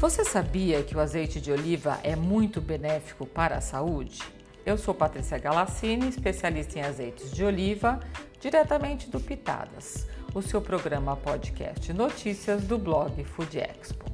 [0.00, 4.18] Você sabia que o azeite de oliva é muito benéfico para a saúde?
[4.64, 8.00] Eu sou Patrícia Galassini, especialista em azeites de oliva,
[8.40, 14.06] diretamente do Pitadas, o seu programa podcast notícias do blog Food Expo.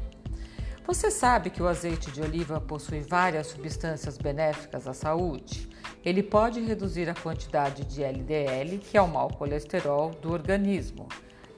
[0.85, 5.69] Você sabe que o azeite de oliva possui várias substâncias benéficas à saúde?
[6.05, 11.07] Ele pode reduzir a quantidade de LDL, que é o mau colesterol, do organismo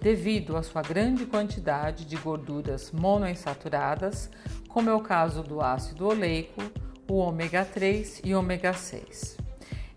[0.00, 4.30] devido à sua grande quantidade de gorduras monoinsaturadas,
[4.68, 6.62] como é o caso do ácido oleico,
[7.08, 9.38] o ômega 3 e ômega 6.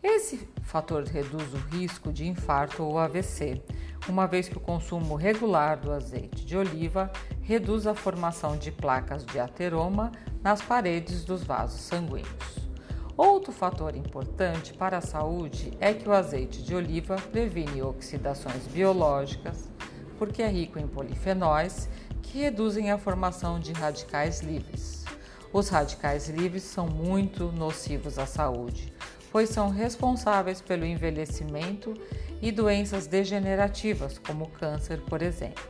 [0.02, 3.62] Esse fator reduz o risco de infarto ou AVC,
[4.10, 7.12] uma vez que o consumo regular do azeite de oliva
[7.42, 10.12] reduz a formação de placas de ateroma
[10.42, 12.72] nas paredes dos vasos sanguíneos.
[13.16, 19.70] Outro fator importante para a saúde é que o azeite de oliva previne oxidações biológicas,
[20.22, 21.90] porque é rico em polifenóis
[22.22, 25.04] que reduzem a formação de radicais livres.
[25.52, 28.94] Os radicais livres são muito nocivos à saúde,
[29.32, 31.96] pois são responsáveis pelo envelhecimento
[32.40, 35.64] e doenças degenerativas, como câncer, por exemplo.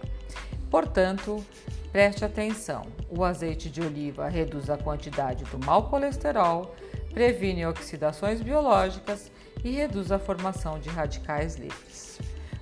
[0.69, 1.41] Portanto,
[1.89, 6.75] preste atenção: o azeite de oliva reduz a quantidade do mau colesterol,
[7.13, 9.31] previne oxidações biológicas
[9.63, 12.19] e reduz a formação de radicais livres.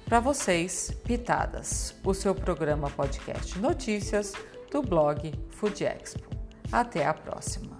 [0.09, 4.33] Para vocês, Pitadas, o seu programa podcast notícias
[4.71, 6.27] do blog Food Expo.
[6.71, 7.78] Até a próxima!